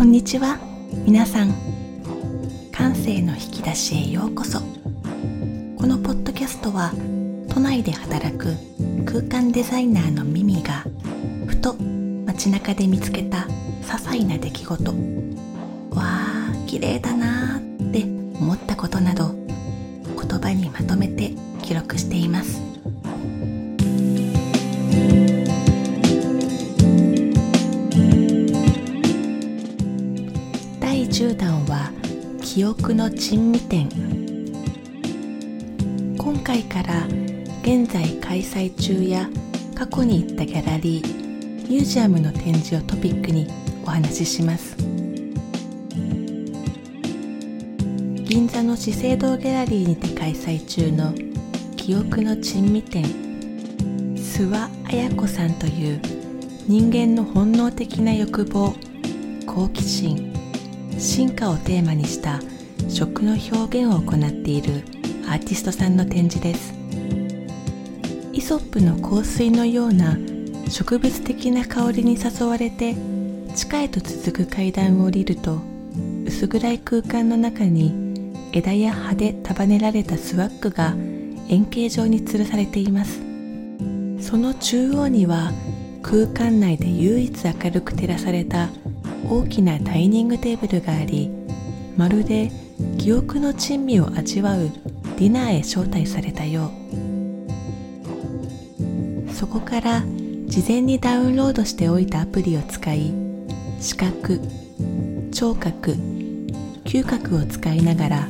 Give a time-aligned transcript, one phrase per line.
[0.00, 0.58] こんにちは。
[1.04, 1.52] 皆さん
[2.72, 4.60] 感性の引き出しへようこそ。
[4.60, 4.64] こ
[5.86, 6.90] のポッドキャストは
[7.50, 8.56] 都内で働く
[9.04, 10.86] 空間デザイナーのミミが
[11.46, 11.74] ふと
[12.24, 13.46] 街中で見つけた
[13.82, 14.90] 些細な出来事。
[14.90, 14.96] わ
[15.98, 18.04] あ綺麗だなーって
[18.40, 22.69] 思ったことなど言葉にまとめて記録しています。
[31.20, 31.92] 第10弾は
[32.40, 33.90] 記憶の珍味展
[36.16, 37.06] 今回から
[37.60, 39.28] 現在開催中や
[39.74, 43.46] 過去に行ったギャラリーミュージアムの展示をトピックに
[43.84, 44.74] お話しします。
[48.24, 51.12] 銀座の資生堂ギャラリーにて開催中の
[51.76, 53.04] 記憶の珍味展
[54.14, 56.00] 諏訪綾子さんという
[56.66, 58.74] 人間の本能的な欲望
[59.44, 60.29] 好奇心。
[61.00, 62.40] 進化をテーマにした
[62.90, 64.84] 食の表現を行っている
[65.26, 66.74] アーティストさんの展示です。
[68.34, 70.18] イソップの香水のような
[70.68, 72.94] 植物的な香りに誘われて
[73.54, 75.58] 地下へと続く階段を降りると
[76.26, 77.94] 薄暗い空間の中に
[78.52, 80.94] 枝や葉で束ねられたスワッグが
[81.48, 83.20] 円形状に吊るされています。
[84.20, 85.50] その中央には
[86.02, 88.68] 空間内で唯一明るく照らされた
[89.28, 91.30] 大きなダイニングテーブルがあり
[91.96, 92.50] まるで
[92.98, 94.70] 記憶の珍味を味わう
[95.18, 96.90] ディナーへ招待されたよう。
[99.32, 100.02] そこから
[100.46, 103.14] 事前にダウンロードしておいたアプリを使い
[103.80, 104.40] 視覚
[105.32, 105.92] 聴覚
[106.84, 108.28] 嗅覚を使いながら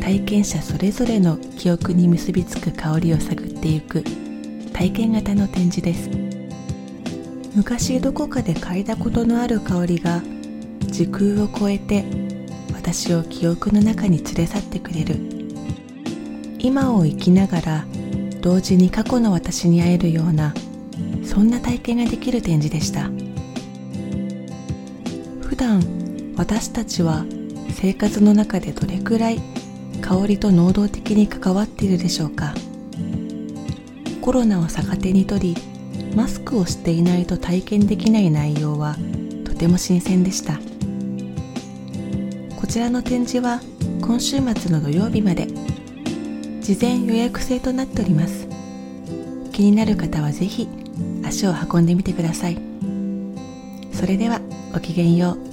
[0.00, 4.02] 体験者それぞれの記憶に結びつく香りを探っていく
[4.72, 6.31] 体験型の展示です。
[7.54, 10.22] 昔どこかで嗅いだことのある香りが
[10.80, 12.04] 時空を超えて
[12.72, 15.16] 私を記憶の中に連れ去ってくれる。
[16.58, 17.86] 今を生きながら
[18.40, 20.54] 同時に過去の私に会えるような
[21.24, 23.10] そんな体験ができる展示でした。
[25.42, 25.82] 普段
[26.36, 27.24] 私たちは
[27.74, 29.40] 生活の中でどれくらい
[30.00, 32.54] 香りと能動的に関わっているでしょうか。
[34.22, 35.71] コロナを逆手に取り
[36.14, 38.96] マスクをしていないと体験できない内容は
[39.44, 40.58] とても新鮮でした。
[42.56, 43.60] こちらの展示は
[44.00, 45.48] 今週末の土曜日まで。
[46.62, 48.46] 事前予約制となっております。
[49.52, 50.68] 気になる方はぜひ
[51.24, 52.58] 足を運んでみてください。
[53.92, 54.40] それでは
[54.72, 55.51] ごきげんよう。